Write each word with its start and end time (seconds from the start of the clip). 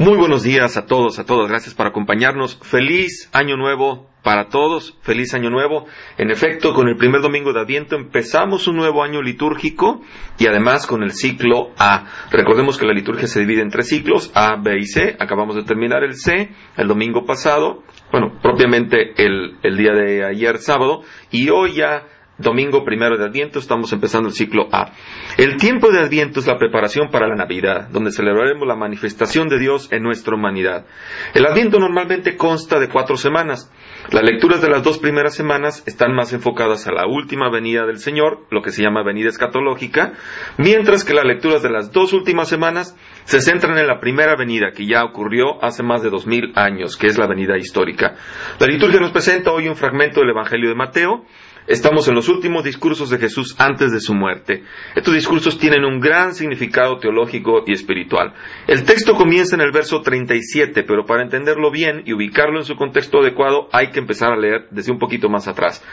Muy 0.00 0.16
buenos 0.16 0.42
días 0.42 0.78
a 0.78 0.86
todos, 0.86 1.18
a 1.18 1.26
todas. 1.26 1.50
Gracias 1.50 1.74
por 1.74 1.86
acompañarnos. 1.86 2.58
Feliz 2.62 3.28
año 3.34 3.58
nuevo 3.58 4.08
para 4.22 4.48
todos. 4.48 4.96
Feliz 5.02 5.34
año 5.34 5.50
nuevo. 5.50 5.84
En 6.16 6.30
efecto, 6.30 6.72
con 6.72 6.88
el 6.88 6.96
primer 6.96 7.20
domingo 7.20 7.52
de 7.52 7.60
Adviento 7.60 7.96
empezamos 7.96 8.66
un 8.66 8.76
nuevo 8.76 9.02
año 9.02 9.20
litúrgico 9.20 10.00
y 10.38 10.46
además 10.46 10.86
con 10.86 11.02
el 11.02 11.12
ciclo 11.12 11.72
A. 11.76 12.06
Recordemos 12.30 12.78
que 12.78 12.86
la 12.86 12.94
liturgia 12.94 13.26
se 13.26 13.40
divide 13.40 13.60
en 13.60 13.68
tres 13.68 13.90
ciclos, 13.90 14.32
A, 14.34 14.56
B 14.56 14.78
y 14.78 14.86
C. 14.86 15.16
Acabamos 15.20 15.54
de 15.54 15.64
terminar 15.64 16.02
el 16.02 16.14
C 16.14 16.48
el 16.78 16.88
domingo 16.88 17.26
pasado. 17.26 17.82
Bueno, 18.10 18.38
propiamente 18.40 19.22
el, 19.22 19.58
el 19.62 19.76
día 19.76 19.92
de 19.92 20.24
ayer 20.24 20.56
sábado. 20.60 21.02
Y 21.30 21.50
hoy 21.50 21.74
ya 21.74 22.06
domingo 22.40 22.84
primero 22.84 23.16
de 23.16 23.24
Adviento, 23.24 23.58
estamos 23.58 23.92
empezando 23.92 24.28
el 24.28 24.34
ciclo 24.34 24.68
A. 24.72 24.92
El 25.36 25.56
tiempo 25.56 25.90
de 25.90 26.00
Adviento 26.00 26.40
es 26.40 26.46
la 26.46 26.58
preparación 26.58 27.10
para 27.10 27.28
la 27.28 27.36
Navidad, 27.36 27.88
donde 27.90 28.10
celebraremos 28.10 28.66
la 28.66 28.76
manifestación 28.76 29.48
de 29.48 29.58
Dios 29.58 29.92
en 29.92 30.02
nuestra 30.02 30.34
humanidad. 30.34 30.86
El 31.34 31.46
Adviento 31.46 31.78
normalmente 31.78 32.36
consta 32.36 32.80
de 32.80 32.88
cuatro 32.88 33.16
semanas. 33.16 33.70
Las 34.10 34.24
lecturas 34.24 34.60
de 34.62 34.68
las 34.68 34.82
dos 34.82 34.98
primeras 34.98 35.34
semanas 35.34 35.84
están 35.86 36.14
más 36.14 36.32
enfocadas 36.32 36.86
a 36.86 36.92
la 36.92 37.06
última 37.06 37.50
venida 37.50 37.86
del 37.86 37.98
Señor, 37.98 38.46
lo 38.50 38.62
que 38.62 38.70
se 38.70 38.82
llama 38.82 39.04
venida 39.04 39.28
escatológica, 39.28 40.14
mientras 40.58 41.04
que 41.04 41.14
las 41.14 41.24
lecturas 41.24 41.62
de 41.62 41.70
las 41.70 41.92
dos 41.92 42.12
últimas 42.12 42.48
semanas 42.48 42.96
se 43.24 43.40
centran 43.40 43.78
en 43.78 43.86
la 43.86 44.00
primera 44.00 44.36
venida 44.36 44.72
que 44.74 44.86
ya 44.86 45.04
ocurrió 45.04 45.62
hace 45.62 45.82
más 45.82 46.02
de 46.02 46.10
dos 46.10 46.26
mil 46.26 46.52
años, 46.56 46.96
que 46.96 47.06
es 47.06 47.18
la 47.18 47.26
venida 47.26 47.56
histórica. 47.56 48.16
La 48.58 48.66
liturgia 48.66 49.00
nos 49.00 49.12
presenta 49.12 49.52
hoy 49.52 49.68
un 49.68 49.76
fragmento 49.76 50.20
del 50.20 50.30
Evangelio 50.30 50.70
de 50.70 50.74
Mateo, 50.74 51.24
Estamos 51.66 52.08
en 52.08 52.14
los 52.14 52.28
últimos 52.28 52.64
discursos 52.64 53.10
de 53.10 53.18
Jesús 53.18 53.54
antes 53.58 53.92
de 53.92 54.00
su 54.00 54.14
muerte. 54.14 54.64
Estos 54.94 55.14
discursos 55.14 55.58
tienen 55.58 55.84
un 55.84 56.00
gran 56.00 56.34
significado 56.34 56.98
teológico 56.98 57.64
y 57.66 57.72
espiritual. 57.72 58.34
El 58.66 58.84
texto 58.84 59.14
comienza 59.14 59.54
en 59.54 59.60
el 59.60 59.70
verso 59.70 60.00
37, 60.00 60.82
pero 60.84 61.04
para 61.04 61.22
entenderlo 61.22 61.70
bien 61.70 62.02
y 62.06 62.12
ubicarlo 62.12 62.58
en 62.58 62.64
su 62.64 62.76
contexto 62.76 63.20
adecuado 63.20 63.68
hay 63.72 63.90
que 63.90 64.00
empezar 64.00 64.32
a 64.32 64.38
leer 64.38 64.68
desde 64.70 64.92
un 64.92 64.98
poquito 64.98 65.28
más 65.28 65.48
atrás. 65.48 65.84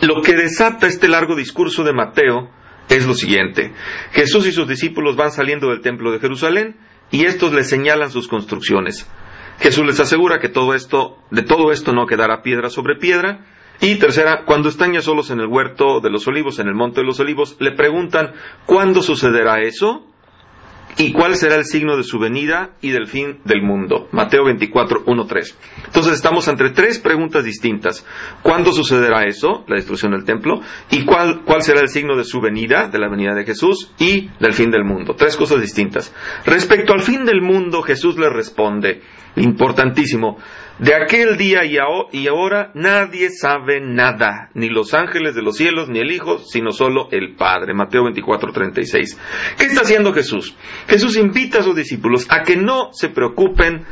Lo 0.00 0.20
que 0.22 0.34
desata 0.34 0.86
este 0.86 1.08
largo 1.08 1.36
discurso 1.36 1.84
de 1.84 1.92
Mateo 1.92 2.50
es 2.88 3.06
lo 3.06 3.14
siguiente. 3.14 3.72
Jesús 4.12 4.46
y 4.46 4.52
sus 4.52 4.68
discípulos 4.68 5.16
van 5.16 5.30
saliendo 5.30 5.68
del 5.68 5.80
templo 5.80 6.10
de 6.10 6.18
Jerusalén 6.18 6.76
y 7.10 7.24
estos 7.24 7.52
les 7.52 7.68
señalan 7.68 8.10
sus 8.10 8.28
construcciones. 8.28 9.08
Jesús 9.60 9.86
les 9.86 10.00
asegura 10.00 10.40
que 10.40 10.48
todo 10.48 10.74
esto, 10.74 11.18
de 11.30 11.42
todo 11.42 11.70
esto 11.70 11.92
no 11.92 12.06
quedará 12.06 12.42
piedra 12.42 12.68
sobre 12.68 12.96
piedra, 12.96 13.46
y 13.82 13.96
tercera, 13.96 14.44
cuando 14.46 14.68
están 14.68 14.92
ya 14.92 15.02
solos 15.02 15.32
en 15.32 15.40
el 15.40 15.48
huerto 15.48 16.00
de 16.00 16.08
los 16.08 16.28
olivos, 16.28 16.60
en 16.60 16.68
el 16.68 16.74
monte 16.74 17.00
de 17.00 17.06
los 17.06 17.18
olivos, 17.18 17.56
le 17.58 17.72
preguntan, 17.72 18.32
¿cuándo 18.64 19.02
sucederá 19.02 19.60
eso? 19.60 20.06
¿Y 20.98 21.12
cuál 21.12 21.34
será 21.34 21.56
el 21.56 21.64
signo 21.64 21.96
de 21.96 22.04
su 22.04 22.20
venida 22.20 22.76
y 22.80 22.90
del 22.90 23.08
fin 23.08 23.40
del 23.44 23.62
mundo? 23.62 24.08
Mateo 24.12 24.44
24, 24.44 25.02
1, 25.06 25.26
3. 25.26 25.58
Entonces 25.86 26.12
estamos 26.12 26.46
entre 26.46 26.70
tres 26.70 27.00
preguntas 27.00 27.44
distintas. 27.44 28.06
¿Cuándo 28.42 28.72
sucederá 28.72 29.24
eso, 29.24 29.64
la 29.66 29.76
destrucción 29.76 30.12
del 30.12 30.24
templo? 30.24 30.60
¿Y 30.90 31.04
cuál, 31.04 31.42
cuál 31.44 31.62
será 31.62 31.80
el 31.80 31.88
signo 31.88 32.16
de 32.16 32.24
su 32.24 32.40
venida, 32.40 32.88
de 32.88 32.98
la 33.00 33.08
venida 33.08 33.34
de 33.34 33.44
Jesús 33.44 33.90
y 33.98 34.28
del 34.38 34.52
fin 34.52 34.70
del 34.70 34.84
mundo? 34.84 35.14
Tres 35.16 35.36
cosas 35.36 35.60
distintas. 35.60 36.14
Respecto 36.44 36.92
al 36.92 37.00
fin 37.00 37.24
del 37.24 37.40
mundo, 37.40 37.82
Jesús 37.82 38.16
le 38.16 38.28
responde, 38.28 39.00
importantísimo, 39.36 40.38
de 40.78 40.94
aquel 40.94 41.36
día 41.36 41.64
y 41.64 42.26
ahora 42.26 42.72
nadie 42.74 43.30
sabe 43.30 43.80
nada, 43.80 44.50
ni 44.54 44.68
los 44.68 44.94
ángeles 44.94 45.34
de 45.34 45.42
los 45.42 45.56
cielos, 45.56 45.88
ni 45.88 46.00
el 46.00 46.10
Hijo, 46.10 46.38
sino 46.38 46.72
solo 46.72 47.08
el 47.12 47.36
Padre. 47.36 47.74
Mateo 47.74 48.04
24, 48.04 48.52
36. 48.52 49.18
¿Qué 49.58 49.66
está 49.66 49.82
haciendo 49.82 50.12
Jesús? 50.12 50.56
Jesús 50.88 51.16
invita 51.16 51.60
a 51.60 51.62
sus 51.62 51.76
discípulos 51.76 52.26
a 52.30 52.42
que 52.42 52.56
no 52.56 52.88
se 52.92 53.10
preocupen 53.10 53.84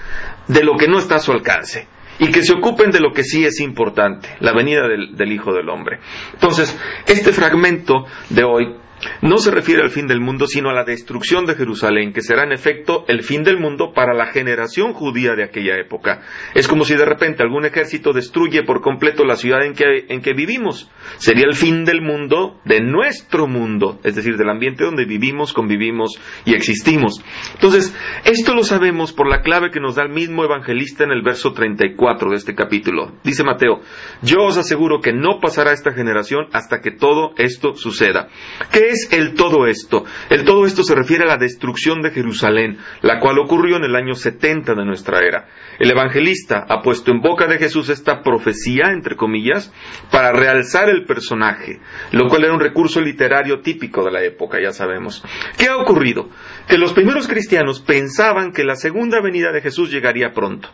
de 0.48 0.64
lo 0.64 0.76
que 0.76 0.88
no 0.88 0.98
está 0.98 1.16
a 1.16 1.20
su 1.20 1.32
alcance 1.32 1.86
y 2.18 2.30
que 2.30 2.42
se 2.42 2.54
ocupen 2.54 2.90
de 2.90 3.00
lo 3.00 3.12
que 3.12 3.24
sí 3.24 3.44
es 3.44 3.60
importante, 3.60 4.28
la 4.40 4.52
venida 4.52 4.86
del, 4.88 5.16
del 5.16 5.32
Hijo 5.32 5.52
del 5.52 5.68
Hombre. 5.68 6.00
Entonces, 6.34 6.78
este 7.06 7.32
fragmento 7.32 8.04
de 8.28 8.44
hoy 8.44 8.76
no 9.22 9.38
se 9.38 9.50
refiere 9.50 9.82
al 9.82 9.90
fin 9.90 10.06
del 10.06 10.20
mundo, 10.20 10.46
sino 10.46 10.70
a 10.70 10.74
la 10.74 10.84
destrucción 10.84 11.46
de 11.46 11.54
Jerusalén, 11.54 12.12
que 12.12 12.22
será 12.22 12.44
en 12.44 12.52
efecto 12.52 13.04
el 13.08 13.22
fin 13.22 13.42
del 13.42 13.58
mundo 13.58 13.92
para 13.94 14.14
la 14.14 14.26
generación 14.26 14.92
judía 14.92 15.34
de 15.34 15.44
aquella 15.44 15.76
época. 15.78 16.22
Es 16.54 16.68
como 16.68 16.84
si 16.84 16.94
de 16.94 17.04
repente 17.04 17.42
algún 17.42 17.64
ejército 17.64 18.12
destruye 18.12 18.62
por 18.62 18.80
completo 18.80 19.24
la 19.24 19.36
ciudad 19.36 19.64
en 19.64 19.74
que, 19.74 20.06
en 20.08 20.20
que 20.20 20.34
vivimos. 20.34 20.90
Sería 21.16 21.46
el 21.46 21.54
fin 21.54 21.84
del 21.84 22.02
mundo, 22.02 22.60
de 22.64 22.80
nuestro 22.80 23.46
mundo, 23.46 24.00
es 24.04 24.16
decir, 24.16 24.36
del 24.36 24.50
ambiente 24.50 24.84
donde 24.84 25.04
vivimos, 25.04 25.52
convivimos 25.52 26.18
y 26.44 26.54
existimos. 26.54 27.22
Entonces, 27.54 27.94
esto 28.24 28.54
lo 28.54 28.62
sabemos 28.62 29.12
por 29.12 29.28
la 29.28 29.42
clave 29.42 29.70
que 29.70 29.80
nos 29.80 29.96
da 29.96 30.02
el 30.02 30.10
mismo 30.10 30.44
evangelista 30.44 31.04
en 31.04 31.10
el 31.10 31.22
verso 31.22 31.52
34 31.52 32.30
de 32.30 32.36
este 32.36 32.54
capítulo. 32.54 33.12
Dice 33.24 33.44
Mateo, 33.44 33.80
yo 34.22 34.44
os 34.44 34.56
aseguro 34.56 35.00
que 35.00 35.12
no 35.12 35.38
pasará 35.40 35.72
esta 35.72 35.92
generación 35.92 36.46
hasta 36.52 36.80
que 36.80 36.90
todo 36.90 37.32
esto 37.36 37.74
suceda. 37.74 38.28
¿Qué 38.72 38.89
es 38.90 39.08
el 39.12 39.34
todo 39.34 39.66
esto? 39.66 40.04
El 40.28 40.44
todo 40.44 40.66
esto 40.66 40.82
se 40.82 40.94
refiere 40.94 41.24
a 41.24 41.28
la 41.28 41.36
destrucción 41.36 42.02
de 42.02 42.10
Jerusalén, 42.10 42.78
la 43.02 43.18
cual 43.18 43.38
ocurrió 43.38 43.76
en 43.76 43.84
el 43.84 43.96
año 43.96 44.14
70 44.14 44.74
de 44.74 44.84
nuestra 44.84 45.20
era. 45.20 45.48
El 45.78 45.90
evangelista 45.90 46.66
ha 46.68 46.82
puesto 46.82 47.10
en 47.10 47.20
boca 47.20 47.46
de 47.46 47.58
Jesús 47.58 47.88
esta 47.88 48.22
profecía, 48.22 48.90
entre 48.90 49.16
comillas, 49.16 49.72
para 50.10 50.32
realzar 50.32 50.88
el 50.88 51.04
personaje, 51.04 51.80
lo 52.12 52.28
cual 52.28 52.44
era 52.44 52.54
un 52.54 52.60
recurso 52.60 53.00
literario 53.00 53.60
típico 53.60 54.04
de 54.04 54.10
la 54.10 54.22
época, 54.22 54.58
ya 54.62 54.72
sabemos. 54.72 55.24
¿Qué 55.56 55.68
ha 55.68 55.76
ocurrido? 55.76 56.28
Que 56.68 56.78
los 56.78 56.92
primeros 56.92 57.28
cristianos 57.28 57.80
pensaban 57.80 58.52
que 58.52 58.64
la 58.64 58.76
segunda 58.76 59.20
venida 59.20 59.52
de 59.52 59.62
Jesús 59.62 59.90
llegaría 59.90 60.32
pronto. 60.32 60.68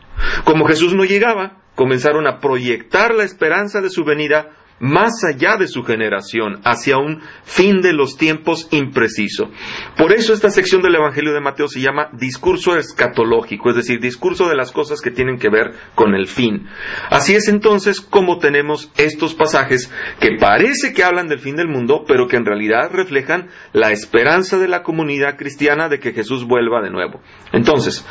Como 0.44 0.66
Jesús 0.66 0.94
no 0.94 1.04
llegaba, 1.04 1.58
comenzaron 1.74 2.26
a 2.26 2.40
proyectar 2.40 3.14
la 3.14 3.24
esperanza 3.24 3.80
de 3.80 3.90
su 3.90 4.04
venida 4.04 4.50
más 4.78 5.24
allá 5.24 5.56
de 5.56 5.68
su 5.68 5.82
generación, 5.82 6.60
hacia 6.64 6.98
un 6.98 7.22
fin 7.44 7.80
de 7.80 7.92
los 7.92 8.16
tiempos 8.16 8.68
impreciso. 8.70 9.50
Por 9.96 10.12
eso 10.12 10.32
esta 10.32 10.50
sección 10.50 10.82
del 10.82 10.96
Evangelio 10.96 11.32
de 11.32 11.40
Mateo 11.40 11.68
se 11.68 11.80
llama 11.80 12.10
discurso 12.12 12.76
escatológico, 12.76 13.70
es 13.70 13.76
decir, 13.76 14.00
discurso 14.00 14.48
de 14.48 14.56
las 14.56 14.72
cosas 14.72 15.00
que 15.00 15.10
tienen 15.10 15.38
que 15.38 15.48
ver 15.48 15.72
con 15.94 16.14
el 16.14 16.26
fin. 16.26 16.66
Así 17.10 17.34
es 17.34 17.48
entonces 17.48 18.00
como 18.00 18.38
tenemos 18.38 18.90
estos 18.96 19.34
pasajes 19.34 19.90
que 20.20 20.36
parece 20.38 20.92
que 20.92 21.04
hablan 21.04 21.28
del 21.28 21.40
fin 21.40 21.56
del 21.56 21.68
mundo, 21.68 22.04
pero 22.06 22.28
que 22.28 22.36
en 22.36 22.44
realidad 22.44 22.90
reflejan 22.92 23.48
la 23.72 23.90
esperanza 23.90 24.58
de 24.58 24.68
la 24.68 24.82
comunidad 24.82 25.36
cristiana 25.36 25.88
de 25.88 25.98
que 25.98 26.12
Jesús 26.12 26.46
vuelva 26.46 26.82
de 26.82 26.90
nuevo. 26.90 27.20
Entonces, 27.52 28.06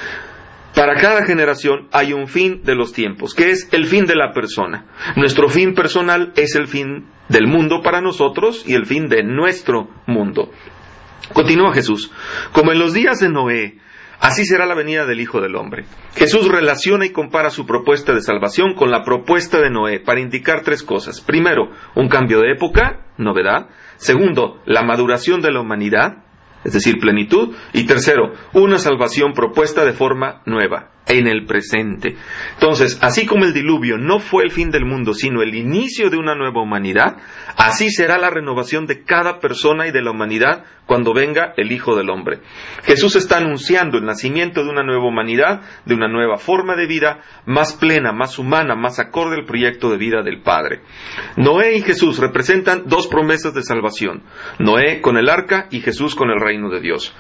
para 0.76 0.96
cada 0.96 1.26
generación 1.26 1.88
hay 1.92 2.12
un 2.12 2.28
fin 2.28 2.62
de 2.64 2.76
los 2.76 2.92
tiempos, 2.92 3.34
que 3.34 3.50
es 3.50 3.70
el 3.72 3.86
fin 3.86 4.06
de 4.06 4.16
la 4.16 4.34
persona. 4.34 4.86
Nuestro 5.16 5.48
fin 5.48 5.74
personal 5.74 6.34
es 6.36 6.56
el 6.56 6.68
fin 6.68 7.08
del 7.30 7.48
mundo 7.48 7.82
para 7.82 8.02
nosotros 8.02 8.64
y 8.68 8.74
el 8.74 8.86
fin 8.86 9.08
de 9.08 9.24
nuestro 9.24 9.90
mundo. 10.06 10.52
Continúa 11.34 11.74
Jesús. 11.74 12.12
Como 12.52 12.74
en 12.74 12.80
los 12.80 12.94
días 12.94 13.20
de 13.20 13.30
Noé, 13.30 13.80
así 14.20 14.46
será 14.46 14.66
la 14.66 14.76
venida 14.76 15.06
del 15.06 15.22
Hijo 15.22 15.40
del 15.40 15.56
Hombre. 15.56 15.86
Jesús 16.16 16.48
relaciona 16.48 17.06
y 17.06 17.12
compara 17.12 17.50
su 17.50 17.66
propuesta 17.66 18.14
de 18.14 18.22
salvación 18.22 18.76
con 18.76 18.92
la 18.92 19.04
propuesta 19.04 19.62
de 19.62 19.72
Noé 19.72 20.02
para 20.02 20.20
indicar 20.20 20.62
tres 20.64 20.84
cosas. 20.84 21.22
Primero, 21.22 21.72
un 21.96 22.10
cambio 22.10 22.42
de 22.42 22.52
época, 22.52 23.06
novedad. 23.18 23.70
Segundo, 23.96 24.62
la 24.66 24.84
maduración 24.84 25.42
de 25.42 25.52
la 25.52 25.62
humanidad 25.62 26.25
es 26.66 26.74
decir, 26.74 27.00
plenitud. 27.00 27.56
Y 27.72 27.86
tercero, 27.86 28.34
una 28.54 28.78
salvación 28.78 29.34
propuesta 29.34 29.86
de 29.86 29.94
forma 29.94 30.42
nueva, 30.46 30.90
en 31.08 31.28
el 31.28 31.46
presente. 31.46 32.16
Entonces, 32.54 32.98
así 33.02 33.26
como 33.26 33.46
el 33.46 33.54
diluvio 33.54 33.98
no 33.98 34.20
fue 34.20 34.44
el 34.44 34.52
fin 34.52 34.72
del 34.72 34.86
mundo, 34.86 35.14
sino 35.14 35.42
el 35.42 35.56
inicio 35.56 36.10
de 36.10 36.18
una 36.18 36.36
nueva 36.36 36.62
humanidad, 36.62 37.18
así 37.58 37.90
será 37.90 38.18
la 38.18 38.30
renovación 38.30 38.86
de 38.86 39.04
cada 39.04 39.40
persona 39.40 39.88
y 39.88 39.92
de 39.92 40.02
la 40.02 40.12
humanidad 40.12 40.66
cuando 40.86 41.14
venga 41.14 41.54
el 41.58 41.72
Hijo 41.72 41.96
del 41.96 42.10
Hombre. 42.10 42.40
Jesús 42.84 43.16
está 43.16 43.38
anunciando 43.38 43.98
el 43.98 44.06
nacimiento 44.06 44.64
de 44.64 44.70
una 44.70 44.84
nueva 44.84 45.08
humanidad, 45.08 45.62
de 45.86 45.96
una 45.96 46.08
nueva 46.08 46.38
forma 46.38 46.76
de 46.76 46.88
vida, 46.88 47.20
más 47.46 47.74
plena, 47.74 48.12
más 48.12 48.38
humana, 48.38 48.76
más 48.76 49.00
acorde 49.00 49.36
al 49.36 49.46
proyecto 49.46 49.90
de 49.90 49.98
vida 49.98 50.22
del 50.24 50.42
Padre. 50.42 50.82
Noé 51.38 51.78
y 51.78 51.82
Jesús 51.82 52.20
representan 52.20 52.84
dos 52.86 53.08
promesas 53.08 53.54
de 53.54 53.64
salvación. 53.64 54.24
Noé 54.60 55.02
con 55.02 55.18
el 55.18 55.30
arca 55.30 55.68
y 55.72 55.82
Jesús 55.82 56.16
con 56.16 56.30
el 56.30 56.40
reino 56.40 56.70
de 56.70 56.82
Dios. 56.82 57.16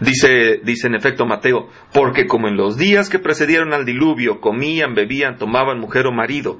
Dice, 0.00 0.60
dice 0.64 0.88
en 0.88 0.94
efecto 0.94 1.26
Mateo, 1.26 1.68
porque 1.92 2.26
como 2.26 2.48
en 2.48 2.56
los 2.56 2.76
días 2.76 3.08
que 3.08 3.18
precedieron 3.18 3.72
al 3.72 3.84
diluvio 3.84 4.40
comían, 4.40 4.94
bebían, 4.94 5.36
tomaban 5.38 5.78
mujer 5.78 6.06
o 6.06 6.12
marido, 6.12 6.58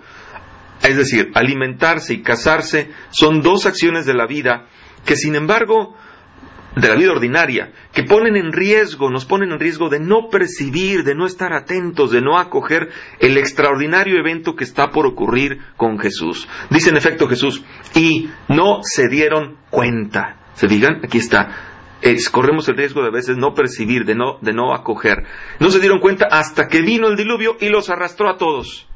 es 0.82 0.96
decir, 0.96 1.30
alimentarse 1.34 2.14
y 2.14 2.22
casarse 2.22 2.90
son 3.10 3.42
dos 3.42 3.66
acciones 3.66 4.06
de 4.06 4.14
la 4.14 4.26
vida 4.26 4.66
que 5.04 5.16
sin 5.16 5.34
embargo 5.34 5.96
de 6.76 6.88
la 6.88 6.94
vida 6.94 7.12
ordinaria, 7.12 7.72
que 7.92 8.02
ponen 8.02 8.36
en 8.36 8.52
riesgo, 8.52 9.10
nos 9.10 9.26
ponen 9.26 9.52
en 9.52 9.60
riesgo 9.60 9.88
de 9.90 10.00
no 10.00 10.28
percibir, 10.30 11.04
de 11.04 11.14
no 11.14 11.26
estar 11.26 11.52
atentos, 11.52 12.10
de 12.10 12.22
no 12.22 12.38
acoger 12.38 12.88
el 13.20 13.36
extraordinario 13.36 14.18
evento 14.18 14.54
que 14.54 14.64
está 14.64 14.90
por 14.90 15.06
ocurrir 15.06 15.58
con 15.76 15.98
Jesús. 15.98 16.48
Dice 16.70 16.90
en 16.90 16.96
efecto 16.96 17.28
Jesús, 17.28 17.62
y 17.94 18.30
no 18.48 18.80
se 18.82 19.08
dieron 19.08 19.58
cuenta. 19.70 20.38
Se 20.54 20.66
digan, 20.66 21.00
aquí 21.04 21.18
está, 21.18 21.71
corremos 22.30 22.68
el 22.68 22.76
riesgo 22.76 23.02
de 23.02 23.08
a 23.08 23.12
veces 23.12 23.36
no 23.36 23.54
percibir, 23.54 24.04
de 24.04 24.14
no, 24.14 24.38
de 24.40 24.52
no 24.52 24.74
acoger. 24.74 25.24
No 25.60 25.70
se 25.70 25.80
dieron 25.80 26.00
cuenta 26.00 26.26
hasta 26.30 26.68
que 26.68 26.82
vino 26.82 27.08
el 27.08 27.16
diluvio 27.16 27.56
y 27.60 27.68
los 27.68 27.90
arrastró 27.90 28.28
a 28.28 28.36
todos. 28.36 28.88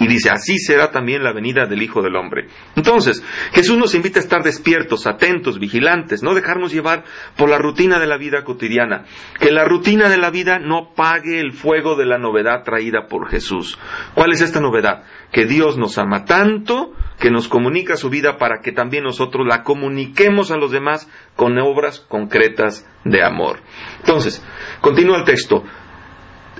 Y 0.00 0.06
dice, 0.06 0.30
así 0.30 0.58
será 0.58 0.90
también 0.90 1.22
la 1.22 1.32
venida 1.32 1.66
del 1.66 1.82
Hijo 1.82 2.00
del 2.00 2.16
Hombre. 2.16 2.48
Entonces, 2.74 3.22
Jesús 3.52 3.76
nos 3.76 3.94
invita 3.94 4.18
a 4.18 4.22
estar 4.22 4.42
despiertos, 4.42 5.06
atentos, 5.06 5.58
vigilantes, 5.58 6.22
no 6.22 6.34
dejarnos 6.34 6.72
llevar 6.72 7.04
por 7.36 7.50
la 7.50 7.58
rutina 7.58 7.98
de 7.98 8.06
la 8.06 8.16
vida 8.16 8.42
cotidiana. 8.42 9.04
Que 9.38 9.52
la 9.52 9.66
rutina 9.66 10.08
de 10.08 10.16
la 10.16 10.30
vida 10.30 10.58
no 10.58 10.94
pague 10.94 11.38
el 11.38 11.52
fuego 11.52 11.96
de 11.96 12.06
la 12.06 12.16
novedad 12.16 12.62
traída 12.64 13.08
por 13.08 13.28
Jesús. 13.28 13.78
¿Cuál 14.14 14.32
es 14.32 14.40
esta 14.40 14.60
novedad? 14.60 15.04
Que 15.32 15.46
Dios 15.46 15.78
nos 15.78 15.98
ama 15.98 16.24
tanto 16.24 16.92
que 17.20 17.30
nos 17.30 17.48
comunica 17.48 17.96
su 17.96 18.08
vida 18.08 18.38
para 18.38 18.60
que 18.62 18.72
también 18.72 19.04
nosotros 19.04 19.46
la 19.46 19.62
comuniquemos 19.62 20.50
a 20.50 20.56
los 20.56 20.72
demás 20.72 21.08
con 21.36 21.56
obras 21.58 22.00
concretas 22.00 22.88
de 23.04 23.22
amor. 23.22 23.60
Entonces, 24.00 24.42
continúa 24.80 25.18
el 25.18 25.24
texto. 25.24 25.62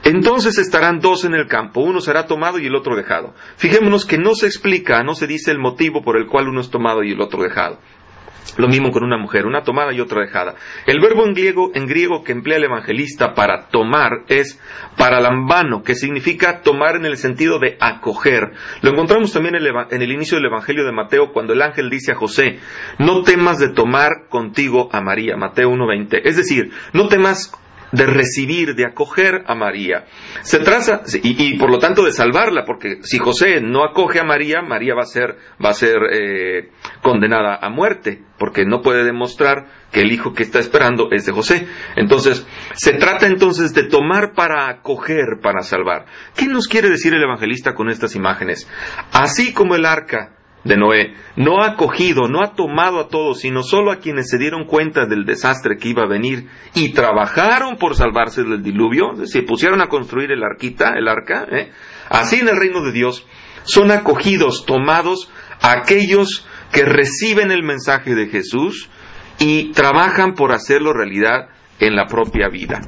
Entonces 0.05 0.59
estarán 0.59 1.01
dos 1.01 1.25
en 1.25 1.35
el 1.35 1.47
campo, 1.47 1.81
uno 1.81 2.01
será 2.01 2.27
tomado 2.27 2.59
y 2.59 2.67
el 2.67 2.75
otro 2.75 2.97
dejado. 2.97 3.35
Fijémonos 3.57 4.07
que 4.07 4.19
no 4.19 4.35
se 4.35 4.47
explica, 4.47 5.03
no 5.03 5.15
se 5.15 5.27
dice 5.27 5.51
el 5.51 5.59
motivo 5.59 6.03
por 6.03 6.17
el 6.17 6.27
cual 6.27 6.49
uno 6.49 6.61
es 6.61 6.71
tomado 6.71 7.03
y 7.03 7.13
el 7.13 7.21
otro 7.21 7.43
dejado. 7.43 7.81
Lo 8.56 8.69
mismo 8.69 8.91
con 8.91 9.05
una 9.05 9.17
mujer, 9.17 9.47
una 9.47 9.62
tomada 9.62 9.93
y 9.93 10.00
otra 10.00 10.23
dejada. 10.23 10.55
El 10.87 11.00
verbo 11.00 11.25
en 11.25 11.35
griego, 11.87 12.25
que 12.25 12.32
emplea 12.32 12.59
el 12.59 12.65
evangelista 12.65 13.32
para 13.35 13.69
tomar 13.69 14.25
es 14.29 14.61
paralambano, 14.97 15.82
que 15.82 15.94
significa 15.94 16.62
tomar 16.62 16.97
en 16.97 17.06
el 17.06 17.17
sentido 17.17 17.59
de 17.59 17.77
acoger. 17.81 18.53
Lo 18.82 18.91
encontramos 18.91 19.32
también 19.32 19.55
en 19.56 20.03
el 20.03 20.12
inicio 20.12 20.37
del 20.37 20.47
Evangelio 20.47 20.85
de 20.85 20.93
Mateo 20.93 21.32
cuando 21.32 21.53
el 21.53 21.62
ángel 21.62 21.91
dice 21.91 22.12
a 22.12 22.17
José, 22.17 22.59
no 22.99 23.23
temas 23.23 23.59
de 23.59 23.69
tomar 23.69 24.29
contigo 24.29 24.88
a 24.93 25.00
María, 25.00 25.37
Mateo 25.37 25.71
1.20. 25.71 26.21
Es 26.25 26.37
decir, 26.37 26.73
no 26.93 27.09
temas 27.09 27.53
de 27.93 28.07
recibir, 28.07 28.75
de 28.75 28.87
acoger 28.87 29.43
a 29.47 29.55
María. 29.55 30.05
Se 30.43 30.59
trata, 30.59 31.03
y, 31.23 31.59
por 31.59 31.71
lo 31.71 31.79
tanto 31.79 32.05
de 32.05 32.13
salvarla, 32.13 32.65
porque 32.65 32.99
si 33.03 33.19
José 33.19 33.61
no 33.61 33.85
acoge 33.85 34.21
a 34.21 34.25
María, 34.25 34.63
María 34.63 34.95
va 34.95 35.03
a 35.03 35.07
ser, 35.07 35.37
va 35.65 35.71
a 35.71 35.75
ser 35.75 35.97
eh, 36.13 36.71
condenada 37.03 37.59
a 37.61 37.69
muerte, 37.71 38.23
porque 38.39 38.65
no 38.65 38.81
puede 38.81 39.05
demostrar 39.05 39.67
que 39.93 40.01
el 40.01 40.13
hijo 40.13 40.33
que 40.33 40.43
está 40.43 40.59
esperando 40.59 41.09
es 41.11 41.27
de 41.27 41.33
José. 41.33 41.67
Entonces, 41.97 42.47
se 42.75 42.93
trata 42.95 43.27
entonces 43.27 43.75
de 43.75 43.85
tomar 43.85 44.33
para 44.35 44.69
acoger, 44.69 45.41
para 45.43 45.63
salvar. 45.63 46.07
¿Qué 46.37 46.47
nos 46.47 46.69
quiere 46.69 46.89
decir 46.89 47.13
el 47.13 47.23
evangelista 47.23 47.75
con 47.75 47.91
estas 47.91 48.15
imágenes? 48.15 48.69
Así 49.13 49.53
como 49.53 49.75
el 49.75 49.85
arca 49.85 50.37
de 50.65 50.77
Noé 50.77 51.15
no 51.37 51.62
ha 51.62 51.73
acogido, 51.73 52.29
no 52.29 52.43
ha 52.43 52.55
tomado 52.55 53.01
a 53.01 53.09
todos, 53.09 53.41
sino 53.41 53.62
solo 53.62 53.93
a 53.93 53.99
quienes 53.99 54.29
se 54.29 54.39
dieron 54.39 54.65
cuenta 54.65 55.07
del 55.07 55.25
desastre 55.25 55.77
que 55.79 55.89
iba 55.89 56.03
a 56.03 56.09
venir 56.09 56.49
y 56.75 56.93
trabajaron 56.93 57.77
por 57.77 57.97
salvarse 57.97 58.43
del 58.43 58.62
diluvio, 58.62 59.25
se 59.25 59.43
pusieron 59.43 59.81
a 59.81 59.89
construir 59.89 60.33
el 60.33 60.43
arquita, 60.43 60.95
el 60.97 61.09
arca, 61.09 61.47
¿eh? 61.51 61.71
así 62.09 62.41
en 62.41 62.49
el 62.49 62.57
reino 62.57 62.83
de 62.83 62.93
Dios 62.93 63.27
son 63.65 63.91
acogidos, 63.91 64.67
tomados 64.67 65.31
aquellos 65.62 66.47
que 66.73 66.85
reciben 66.85 67.51
el 67.51 67.62
mensaje 67.62 68.15
de 68.15 68.29
Jesús 68.29 68.89
y 69.39 69.73
trabajan 69.73 70.35
por 70.35 70.53
hacerlo 70.53 70.93
realidad 70.93 71.49
en 71.79 71.97
la 71.97 72.07
propia 72.07 72.49
vida. 72.49 72.81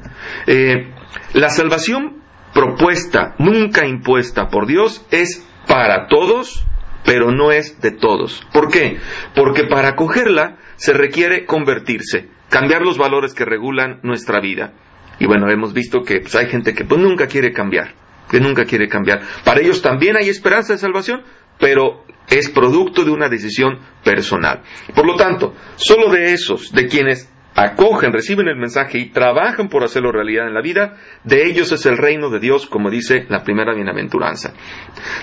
Eh, 0.47 0.93
la 1.33 1.49
salvación 1.49 2.23
propuesta, 2.53 3.35
nunca 3.39 3.85
impuesta 3.87 4.47
por 4.47 4.67
Dios, 4.67 5.05
es 5.11 5.45
para 5.67 6.07
todos, 6.07 6.65
pero 7.05 7.31
no 7.31 7.51
es 7.51 7.79
de 7.81 7.91
todos. 7.91 8.45
¿Por 8.53 8.69
qué? 8.69 8.97
Porque 9.35 9.65
para 9.65 9.89
acogerla 9.89 10.57
se 10.75 10.93
requiere 10.93 11.45
convertirse, 11.45 12.29
cambiar 12.49 12.81
los 12.81 12.97
valores 12.97 13.33
que 13.33 13.45
regulan 13.45 13.99
nuestra 14.03 14.39
vida. 14.39 14.73
Y 15.19 15.25
bueno, 15.25 15.49
hemos 15.49 15.73
visto 15.73 16.03
que 16.03 16.21
pues, 16.21 16.35
hay 16.35 16.47
gente 16.47 16.73
que 16.73 16.85
pues, 16.85 16.99
nunca 16.99 17.27
quiere 17.27 17.51
cambiar, 17.51 17.93
que 18.29 18.39
nunca 18.39 18.65
quiere 18.65 18.87
cambiar. 18.87 19.21
Para 19.43 19.61
ellos 19.61 19.81
también 19.81 20.17
hay 20.17 20.29
esperanza 20.29 20.73
de 20.73 20.79
salvación, 20.79 21.23
pero 21.59 22.03
es 22.27 22.49
producto 22.49 23.03
de 23.03 23.11
una 23.11 23.29
decisión 23.29 23.79
personal. 24.03 24.61
Por 24.95 25.05
lo 25.05 25.15
tanto, 25.15 25.53
solo 25.75 26.11
de 26.11 26.33
esos, 26.33 26.71
de 26.71 26.87
quienes 26.87 27.32
acogen, 27.55 28.11
reciben 28.11 28.47
el 28.47 28.57
mensaje 28.57 28.97
y 28.97 29.09
trabajan 29.09 29.69
por 29.69 29.83
hacerlo 29.83 30.11
realidad 30.11 30.47
en 30.47 30.53
la 30.53 30.61
vida, 30.61 30.95
de 31.23 31.45
ellos 31.47 31.71
es 31.71 31.85
el 31.85 31.97
reino 31.97 32.29
de 32.29 32.39
Dios, 32.39 32.65
como 32.65 32.89
dice 32.89 33.25
la 33.29 33.43
primera 33.43 33.73
bienaventuranza. 33.73 34.53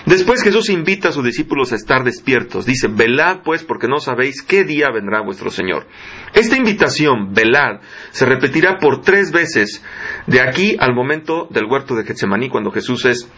Después 0.05 0.43
Jesús 0.43 0.69
invita 0.69 1.09
a 1.09 1.11
sus 1.11 1.25
discípulos 1.25 1.71
a 1.71 1.75
estar 1.75 2.03
despiertos. 2.03 2.65
Dice, 2.65 2.87
velad 2.87 3.39
pues 3.43 3.63
porque 3.63 3.87
no 3.87 3.99
sabéis 3.99 4.41
qué 4.41 4.63
día 4.63 4.87
vendrá 4.93 5.21
vuestro 5.21 5.49
Señor. 5.49 5.87
Esta 6.33 6.55
invitación, 6.55 7.33
velad, 7.33 7.81
se 8.11 8.25
repetirá 8.25 8.77
por 8.77 9.01
tres 9.01 9.31
veces 9.31 9.83
de 10.27 10.41
aquí 10.41 10.77
al 10.79 10.93
momento 10.95 11.47
del 11.49 11.65
huerto 11.65 11.95
de 11.95 12.05
Getsemaní, 12.05 12.49
cuando 12.49 12.71
Jesús 12.71 13.05
es 13.05 13.29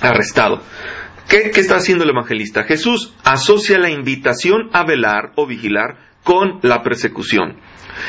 arrestado. 0.00 0.62
¿Qué, 1.28 1.50
¿Qué 1.50 1.60
está 1.60 1.76
haciendo 1.76 2.04
el 2.04 2.10
evangelista? 2.10 2.62
Jesús 2.64 3.14
asocia 3.24 3.78
la 3.78 3.90
invitación 3.90 4.70
a 4.72 4.84
velar 4.84 5.32
o 5.36 5.46
vigilar 5.46 5.98
con 6.24 6.60
la 6.62 6.82
persecución. 6.82 7.58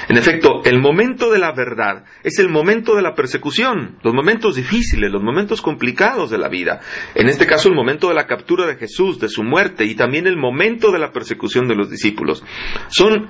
En 0.07 0.18
efecto, 0.18 0.62
el 0.65 0.80
momento 0.80 1.31
de 1.31 1.39
la 1.39 1.51
verdad 1.51 2.06
es 2.24 2.39
el 2.39 2.50
momento 2.50 2.95
de 2.95 3.01
la 3.01 3.15
persecución, 3.15 3.97
los 4.03 4.13
momentos 4.13 4.56
difíciles, 4.56 5.12
los 5.12 5.24
momentos 5.24 5.62
complicados 5.62 6.30
de 6.30 6.38
la 6.38 6.50
vida. 6.50 6.80
En 7.15 7.27
este 7.27 7.45
caso, 7.45 7.69
el 7.69 7.75
momento 7.75 8.09
de 8.09 8.15
la 8.15 8.27
captura 8.27 8.65
de 8.65 8.75
Jesús, 8.75 9.19
de 9.19 9.30
su 9.30 9.44
muerte 9.44 9.86
y 9.86 9.95
también 9.95 10.27
el 10.27 10.38
momento 10.38 10.91
de 10.91 11.00
la 11.00 11.12
persecución 11.12 11.68
de 11.68 11.75
los 11.75 11.89
discípulos. 11.89 12.44
Son 12.89 13.27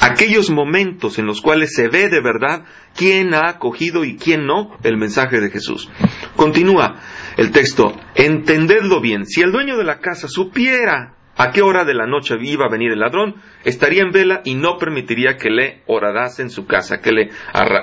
aquellos 0.00 0.50
momentos 0.50 1.18
en 1.18 1.26
los 1.26 1.40
cuales 1.40 1.72
se 1.74 1.88
ve 1.88 2.08
de 2.08 2.20
verdad 2.20 2.64
quién 2.96 3.34
ha 3.34 3.48
acogido 3.48 4.04
y 4.04 4.16
quién 4.16 4.46
no 4.46 4.76
el 4.82 4.96
mensaje 4.96 5.40
de 5.40 5.50
Jesús. 5.50 5.88
Continúa 6.36 6.96
el 7.36 7.50
texto, 7.50 7.94
entendedlo 8.14 9.00
bien, 9.00 9.26
si 9.26 9.40
el 9.40 9.52
dueño 9.52 9.76
de 9.76 9.84
la 9.84 10.00
casa 10.00 10.28
supiera 10.28 11.17
a 11.38 11.50
qué 11.52 11.62
hora 11.62 11.84
de 11.84 11.94
la 11.94 12.06
noche 12.06 12.34
iba 12.42 12.66
a 12.66 12.70
venir 12.70 12.90
el 12.90 12.98
ladrón, 12.98 13.36
estaría 13.64 14.02
en 14.02 14.10
vela 14.10 14.42
y 14.44 14.56
no 14.56 14.76
permitiría 14.76 15.36
que 15.36 15.50
le 15.50 15.82
horadase 15.86 16.42
en 16.42 16.50
su 16.50 16.66
casa, 16.66 17.00
que 17.00 17.12
le, 17.12 17.30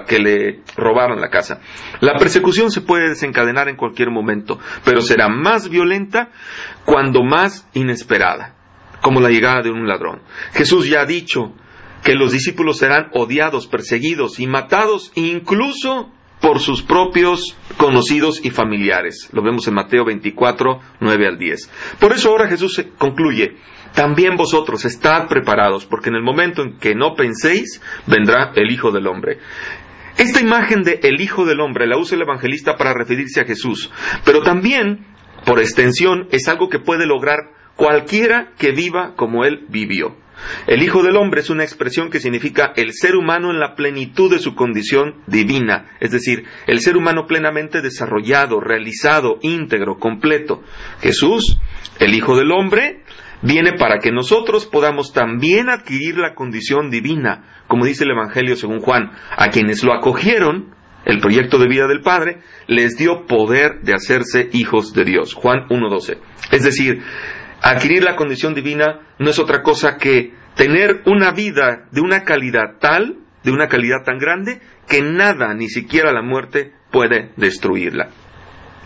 que 0.08 0.20
le 0.20 0.60
robaran 0.76 1.22
la 1.22 1.30
casa. 1.30 1.62
La 2.02 2.20
persecución 2.20 2.70
se 2.70 2.82
puede 2.82 3.10
desencadenar 3.10 3.70
en 3.70 3.78
cualquier 3.78 4.12
momento, 4.12 4.60
pero 4.84 5.02
será 5.02 5.30
más 5.30 5.70
violenta 5.70 6.32
cuando 6.84 7.24
más 7.24 7.68
inesperada, 7.74 8.56
como 9.02 9.22
la 9.22 9.30
llegada 9.30 9.62
de 9.62 9.72
un 9.72 9.88
ladrón. 9.88 10.22
Jesús 10.54 10.90
ya 10.90 11.02
ha 11.02 11.06
dicho 11.06 11.56
que 12.04 12.14
los 12.14 12.34
discípulos 12.34 12.78
serán 12.78 13.08
odiados, 13.14 13.68
perseguidos 13.68 14.40
y 14.40 14.48
matados 14.48 15.12
incluso 15.16 16.12
por 16.42 16.60
sus 16.60 16.82
propios 16.82 17.58
conocidos 17.78 18.44
y 18.44 18.50
familiares. 18.50 19.30
Lo 19.32 19.42
vemos 19.42 19.68
en 19.68 19.74
Mateo 19.74 20.06
24, 20.06 20.80
9 21.00 21.28
al 21.28 21.38
10. 21.38 21.70
Por 22.00 22.14
eso 22.14 22.30
ahora 22.30 22.48
Jesús 22.48 22.84
concluye, 22.98 23.58
también 23.94 24.36
vosotros 24.36 24.86
estad 24.86 25.28
preparados, 25.28 25.86
porque 25.86 26.10
en 26.10 26.16
el 26.16 26.24
momento 26.24 26.62
en 26.62 26.78
que 26.78 26.96
no 26.96 27.16
penséis, 27.16 27.82
vendrá 28.06 28.52
el 28.56 28.70
Hijo 28.70 28.92
del 28.92 29.08
Hombre. 29.08 29.40
Esta 30.18 30.42
imagen 30.42 30.84
de 30.84 31.00
el 31.04 31.20
Hijo 31.20 31.46
del 31.46 31.60
Hombre 31.60 31.88
la 31.88 31.98
usa 31.98 32.16
el 32.16 32.22
evangelista 32.22 32.78
para 32.78 32.94
referirse 32.94 33.42
a 33.42 33.46
Jesús, 33.46 33.92
pero 34.24 34.42
también, 34.42 35.06
por 35.46 35.60
extensión, 35.60 36.28
es 36.32 36.48
algo 36.48 36.70
que 36.70 36.80
puede 36.80 37.06
lograr 37.06 37.52
cualquiera 37.76 38.54
que 38.58 38.72
viva 38.72 39.14
como 39.16 39.46
Él 39.46 39.66
vivió. 39.70 40.16
El 40.68 40.82
Hijo 40.84 41.04
del 41.04 41.16
Hombre 41.16 41.42
es 41.42 41.50
una 41.50 41.64
expresión 41.64 42.10
que 42.10 42.20
significa 42.20 42.74
el 42.76 42.94
ser 42.94 43.16
humano 43.16 43.52
en 43.52 43.60
la 43.60 43.76
plenitud 43.76 44.32
de 44.32 44.40
su 44.40 44.56
condición 44.56 45.22
divina, 45.28 45.98
es 46.00 46.12
decir, 46.12 46.46
el 46.68 46.80
ser 46.80 46.98
humano 46.98 47.26
plenamente 47.28 47.82
desarrollado, 47.82 48.60
realizado, 48.60 49.38
íntegro, 49.42 49.98
completo. 49.98 50.64
Jesús, 51.02 51.60
el 52.00 52.14
Hijo 52.14 52.36
del 52.38 52.52
Hombre, 52.52 53.04
viene 53.42 53.74
para 53.74 54.00
que 54.00 54.12
nosotros 54.12 54.66
podamos 54.66 55.14
también 55.14 55.70
adquirir 55.70 56.18
la 56.18 56.34
condición 56.34 56.90
divina, 56.90 57.64
como 57.68 57.86
dice 57.86 58.04
el 58.04 58.12
Evangelio 58.12 58.56
según 58.56 58.80
Juan, 58.80 59.12
a 59.38 59.50
quienes 59.50 59.84
lo 59.84 59.94
acogieron, 59.94 60.74
el 61.06 61.20
proyecto 61.20 61.60
de 61.60 61.68
vida 61.68 61.88
del 61.88 62.02
Padre, 62.02 62.40
les 62.68 62.98
dio 62.98 63.28
poder 63.28 63.82
de 63.84 63.94
hacerse 63.94 64.50
hijos 64.54 64.94
de 64.94 65.06
Dios. 65.06 65.36
Juan 65.36 65.68
1.12. 65.70 66.18
Es 66.52 66.64
decir, 66.64 67.04
Adquirir 67.62 68.04
la 68.04 68.16
condición 68.16 68.54
divina 68.54 69.00
no 69.18 69.30
es 69.30 69.40
otra 69.40 69.62
cosa 69.64 69.98
que 69.98 70.34
tener 70.56 71.02
una 71.06 71.32
vida 71.32 71.88
de 71.92 72.02
una 72.02 72.24
calidad 72.24 72.78
tal, 72.80 73.18
de 73.44 73.52
una 73.52 73.68
calidad 73.68 74.04
tan 74.04 74.18
grande, 74.18 74.62
que 74.88 75.02
nada, 75.02 75.54
ni 75.54 75.68
siquiera 75.70 76.12
la 76.12 76.22
muerte, 76.22 76.74
puede 76.92 77.32
destruirla. 77.38 78.10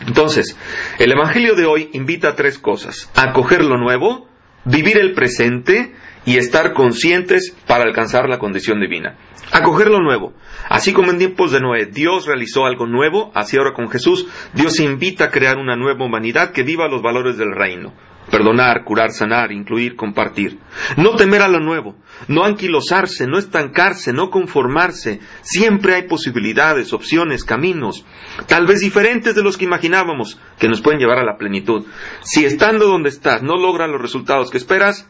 Entonces, 0.05 0.57
el 0.97 1.11
Evangelio 1.11 1.55
de 1.55 1.65
hoy 1.65 1.89
invita 1.93 2.29
a 2.29 2.35
tres 2.35 2.57
cosas. 2.57 3.11
A 3.15 3.33
coger 3.33 3.63
lo 3.63 3.77
nuevo, 3.77 4.29
vivir 4.65 4.97
el 4.97 5.13
presente 5.13 5.93
y 6.25 6.37
estar 6.37 6.73
conscientes 6.73 7.55
para 7.67 7.83
alcanzar 7.83 8.29
la 8.29 8.39
condición 8.39 8.79
divina. 8.79 9.17
Acoger 9.51 9.87
lo 9.87 9.99
nuevo. 9.99 10.33
Así 10.69 10.93
como 10.93 11.11
en 11.11 11.17
tiempos 11.17 11.51
de 11.51 11.59
Noé 11.59 11.85
Dios 11.85 12.27
realizó 12.27 12.65
algo 12.65 12.85
nuevo, 12.85 13.31
así 13.33 13.57
ahora 13.57 13.73
con 13.73 13.89
Jesús 13.89 14.27
Dios 14.53 14.79
invita 14.79 15.25
a 15.25 15.31
crear 15.31 15.57
una 15.57 15.75
nueva 15.75 16.05
humanidad 16.05 16.51
que 16.51 16.63
viva 16.63 16.87
los 16.87 17.01
valores 17.01 17.37
del 17.37 17.53
reino 17.53 17.93
perdonar, 18.29 18.83
curar, 18.83 19.11
sanar, 19.11 19.51
incluir, 19.51 19.95
compartir. 19.95 20.59
No 20.97 21.15
temer 21.15 21.41
a 21.41 21.47
lo 21.47 21.59
nuevo, 21.59 21.95
no 22.27 22.45
anquilosarse, 22.45 23.27
no 23.27 23.37
estancarse, 23.37 24.13
no 24.13 24.29
conformarse. 24.29 25.19
Siempre 25.41 25.95
hay 25.95 26.07
posibilidades, 26.07 26.93
opciones, 26.93 27.43
caminos, 27.43 28.05
tal 28.47 28.67
vez 28.67 28.79
diferentes 28.79 29.35
de 29.35 29.43
los 29.43 29.57
que 29.57 29.65
imaginábamos, 29.65 30.39
que 30.59 30.69
nos 30.69 30.81
pueden 30.81 30.99
llevar 30.99 31.17
a 31.17 31.25
la 31.25 31.37
plenitud. 31.37 31.85
Si 32.21 32.45
estando 32.45 32.87
donde 32.87 33.09
estás 33.09 33.41
no 33.43 33.55
logras 33.55 33.89
los 33.89 34.01
resultados 34.01 34.49
que 34.49 34.57
esperas, 34.57 35.09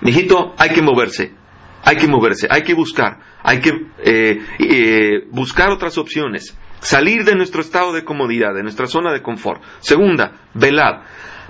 mijito, 0.00 0.54
hay 0.58 0.70
que 0.70 0.82
moverse. 0.82 1.42
Hay 1.84 1.96
que 1.96 2.06
moverse, 2.06 2.46
hay 2.48 2.62
que 2.62 2.74
buscar, 2.74 3.18
hay 3.42 3.60
que 3.60 3.70
eh, 4.04 4.38
eh, 4.60 5.24
buscar 5.32 5.70
otras 5.70 5.98
opciones, 5.98 6.56
salir 6.78 7.24
de 7.24 7.34
nuestro 7.34 7.60
estado 7.60 7.92
de 7.92 8.04
comodidad, 8.04 8.54
de 8.54 8.62
nuestra 8.62 8.86
zona 8.86 9.12
de 9.12 9.20
confort. 9.20 9.60
Segunda, 9.80 10.42
velad. 10.54 11.02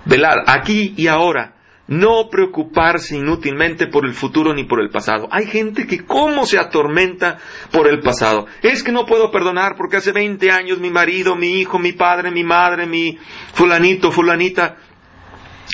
Velar 0.04 0.44
aquí 0.46 0.94
y 0.96 1.06
ahora, 1.06 1.54
no 1.88 2.28
preocuparse 2.30 3.16
inútilmente 3.16 3.86
por 3.86 4.06
el 4.06 4.14
futuro 4.14 4.54
ni 4.54 4.64
por 4.64 4.80
el 4.80 4.90
pasado. 4.90 5.28
Hay 5.30 5.46
gente 5.46 5.86
que 5.86 6.04
cómo 6.04 6.46
se 6.46 6.58
atormenta 6.58 7.38
por 7.70 7.88
el 7.88 8.00
pasado. 8.00 8.46
Es 8.62 8.82
que 8.82 8.92
no 8.92 9.04
puedo 9.04 9.30
perdonar 9.30 9.76
porque 9.76 9.96
hace 9.96 10.12
20 10.12 10.50
años 10.50 10.78
mi 10.78 10.90
marido, 10.90 11.36
mi 11.36 11.60
hijo, 11.60 11.78
mi 11.78 11.92
padre, 11.92 12.30
mi 12.30 12.44
madre, 12.44 12.86
mi 12.86 13.18
fulanito, 13.52 14.10
fulanita. 14.10 14.76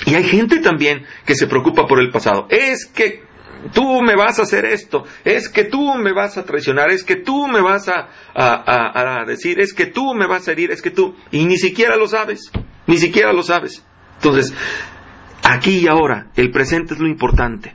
Y 0.05 0.15
hay 0.15 0.23
gente 0.23 0.59
también 0.59 1.05
que 1.25 1.35
se 1.35 1.47
preocupa 1.47 1.87
por 1.87 1.99
el 1.99 2.11
pasado. 2.11 2.47
Es 2.49 2.85
que 2.85 3.23
tú 3.73 4.01
me 4.01 4.15
vas 4.15 4.39
a 4.39 4.43
hacer 4.43 4.65
esto, 4.65 5.05
es 5.25 5.49
que 5.49 5.65
tú 5.65 5.93
me 5.95 6.13
vas 6.13 6.37
a 6.37 6.45
traicionar, 6.45 6.89
es 6.91 7.03
que 7.03 7.17
tú 7.17 7.47
me 7.47 7.61
vas 7.61 7.89
a, 7.89 8.07
a, 8.33 9.21
a 9.21 9.25
decir, 9.25 9.59
es 9.59 9.73
que 9.73 9.85
tú 9.85 10.13
me 10.13 10.27
vas 10.27 10.47
a 10.47 10.53
herir, 10.53 10.71
es 10.71 10.81
que 10.81 10.91
tú, 10.91 11.15
y 11.31 11.43
ni 11.45 11.57
siquiera 11.57 11.97
lo 11.97 12.07
sabes, 12.07 12.51
ni 12.87 12.97
siquiera 12.97 13.33
lo 13.33 13.43
sabes. 13.43 13.85
Entonces, 14.21 14.53
aquí 15.43 15.79
y 15.79 15.87
ahora, 15.87 16.27
el 16.35 16.51
presente 16.51 16.93
es 16.93 16.99
lo 16.99 17.07
importante. 17.07 17.73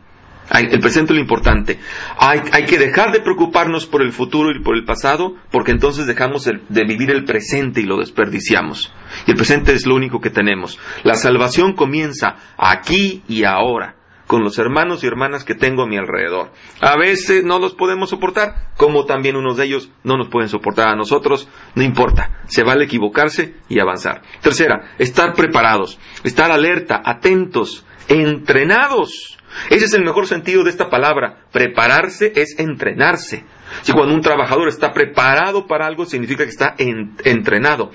El 0.51 0.79
presente 0.79 1.13
es 1.13 1.17
lo 1.17 1.23
importante. 1.23 1.79
Hay, 2.19 2.67
que 2.67 2.79
dejar 2.79 3.13
de 3.13 3.21
preocuparnos 3.21 3.87
por 3.87 4.03
el 4.03 4.13
futuro 4.13 4.51
y 4.51 4.63
por 4.63 4.77
el 4.77 4.85
pasado, 4.85 5.37
porque 5.51 5.73
entonces 5.73 6.07
dejamos 6.07 6.45
de 6.45 6.85
vivir 6.85 7.11
el 7.11 7.25
presente 7.25 7.81
y 7.81 7.85
lo 7.85 7.97
desperdiciamos. 7.97 8.93
Y 9.27 9.31
el 9.31 9.37
presente 9.37 9.73
es 9.73 9.87
lo 9.87 9.95
único 9.95 10.21
que 10.21 10.29
tenemos. 10.29 10.79
La 11.03 11.15
salvación 11.15 11.73
comienza 11.73 12.37
aquí 12.59 13.23
y 13.27 13.45
ahora 13.45 13.97
con 14.35 14.43
los 14.43 14.59
hermanos 14.59 15.05
y 15.05 15.07
hermanas 15.07 15.45
que 15.45 15.55
tengo 15.55 15.85
a 15.85 15.87
mi 15.87 15.97
alrededor. 15.97 16.51
A 16.81 16.97
veces 16.97 17.45
no 17.45 17.61
los 17.61 17.75
podemos 17.75 18.11
soportar, 18.11 18.73
como 18.77 19.05
también 19.05 19.37
unos 19.37 19.57
de 19.57 19.67
ellos 19.67 19.93
no 20.03 20.17
nos 20.17 20.27
pueden 20.27 20.49
soportar 20.49 20.89
a 20.89 20.97
nosotros, 20.97 21.49
no 21.77 21.85
importa, 21.85 22.43
se 22.49 22.65
vale 22.65 22.87
equivocarse 22.87 23.55
y 23.69 23.79
avanzar. 23.79 24.23
Tercera, 24.41 24.91
estar 24.99 25.35
preparados, 25.35 26.01
estar 26.25 26.51
alerta, 26.51 27.01
atentos, 27.05 27.87
entrenados. 28.09 29.39
Ese 29.71 29.85
es 29.85 29.95
el 29.95 30.03
mejor 30.03 30.27
sentido 30.27 30.65
de 30.65 30.71
esta 30.71 30.91
palabra. 30.91 31.45
Prepararse 31.53 32.33
es 32.35 32.59
entrenarse. 32.59 33.45
Si 33.83 33.93
cuando 33.93 34.17
un 34.17 34.21
trabajador 34.21 34.67
está 34.67 34.93
preparado 34.93 35.69
para 35.69 35.87
algo, 35.87 36.07
significa 36.07 36.43
que 36.43 36.51
está 36.51 36.75
entrenado. 36.77 37.93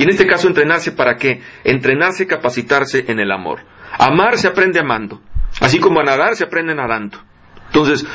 Y 0.00 0.02
en 0.02 0.08
este 0.08 0.26
caso, 0.26 0.48
entrenarse 0.48 0.90
para 0.90 1.14
qué? 1.14 1.42
Entrenarse, 1.62 2.26
capacitarse 2.26 3.04
en 3.06 3.20
el 3.20 3.30
amor. 3.30 3.60
Amar 4.00 4.36
se 4.36 4.48
aprende 4.48 4.80
amando. 4.80 5.20
Así 5.60 5.78
como 5.78 6.00
a 6.00 6.04
nadar 6.04 6.36
se 6.36 6.44
aprende 6.44 6.74
nadando. 6.74 7.18
Entonces, 7.66 8.06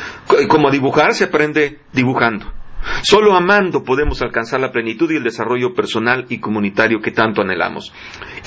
como 0.47 0.69
a 0.69 0.71
dibujar 0.71 1.13
se 1.13 1.25
aprende 1.25 1.79
dibujando. 1.91 2.51
Solo 3.03 3.35
amando 3.35 3.83
podemos 3.83 4.21
alcanzar 4.21 4.59
la 4.59 4.71
plenitud 4.71 5.11
y 5.11 5.17
el 5.17 5.23
desarrollo 5.23 5.73
personal 5.73 6.25
y 6.29 6.39
comunitario 6.39 6.99
que 6.99 7.11
tanto 7.11 7.41
anhelamos. 7.41 7.93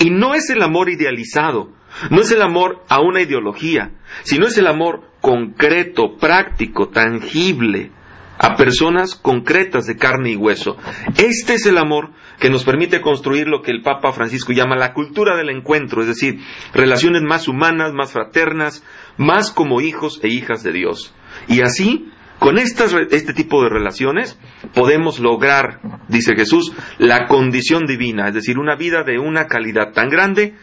Y 0.01 0.11
no 0.11 0.35
es 0.35 0.51
el 0.51 0.63
amor 0.63 0.91
idealizado, 0.91 1.73
no 2.11 2.21
es 2.21 2.31
el 2.33 2.43
amor 2.43 2.83
a 2.89 3.01
una 3.01 3.21
ideología, 3.21 3.93
sino 4.23 4.47
es 4.47 4.59
el 4.59 4.67
amor 4.67 5.11
concreto, 5.21 6.17
práctico, 6.17 6.89
tangible, 6.89 7.93
a 8.39 8.57
personas 8.57 9.15
concretas 9.15 9.87
de 9.87 9.97
carne 9.97 10.31
y 10.31 10.37
hueso. 10.37 10.77
Este 11.17 11.55
es 11.55 11.67
el 11.67 11.79
amor 11.79 12.11
que 12.39 12.51
nos 12.51 12.65
permite 12.65 13.01
construir 13.01 13.47
lo 13.47 13.63
que 13.63 13.71
el 13.71 13.83
Papa 13.83 14.13
Francisco 14.13 14.53
llama 14.53 14.77
la 14.77 14.93
cultura 14.93 15.37
del 15.37 15.51
encuentro, 15.51 16.03
es 16.03 16.09
decir, 16.09 16.41
relaciones 16.73 17.23
más 17.23 17.49
humanas, 17.49 17.93
más 17.93 18.13
fraternas, 18.13 18.85
más 19.17 19.51
como 19.51 19.81
hijos 19.81 20.21
e 20.23 20.29
hijas 20.29 20.63
de 20.63 20.73
Dios. 20.73 21.15
Y 21.49 21.61
así, 21.61 22.11
con 22.41 22.59
este 22.59 23.33
tipo 23.35 23.63
de 23.63 23.71
relaciones, 23.71 24.39
podemos 24.75 25.21
lograr, 25.21 25.81
dice 26.09 26.35
Jesús, 26.35 26.73
la 26.99 27.27
condición 27.27 27.87
divina, 27.87 28.29
es 28.29 28.35
decir, 28.35 28.59
una 28.59 28.75
vida 28.77 29.05
de 29.05 29.19
una 29.19 29.47
calidad 29.47 29.93
tan 29.93 30.09
grande 30.09 30.55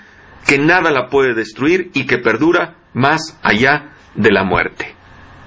que 0.47 0.57
nada 0.57 0.91
la 0.91 1.07
puede 1.07 1.33
destruir 1.33 1.91
y 1.93 2.05
que 2.05 2.17
perdura 2.17 2.75
más 2.93 3.39
allá 3.41 3.93
de 4.15 4.31
la 4.31 4.43
muerte. 4.43 4.95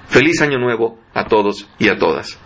Feliz 0.07 0.41
año 0.41 0.57
nuevo 0.57 0.99
a 1.15 1.25
todos 1.25 1.65
y 1.79 1.89
a 1.89 1.97
todas. 1.97 2.44